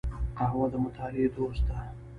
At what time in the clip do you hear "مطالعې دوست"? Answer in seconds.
0.83-1.63